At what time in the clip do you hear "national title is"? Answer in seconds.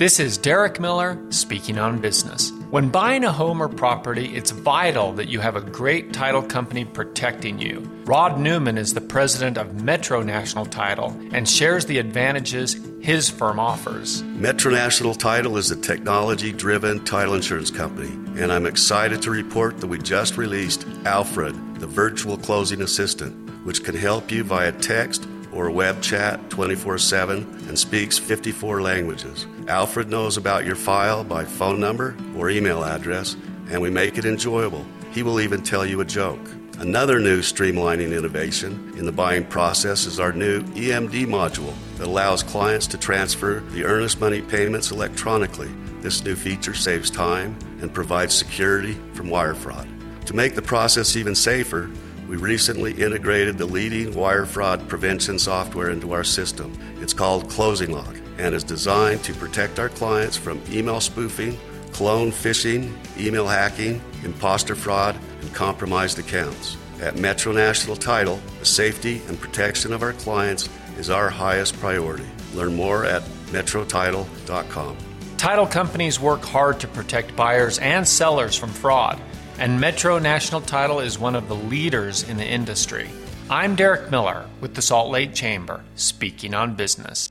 14.72-15.70, 80.18-81.18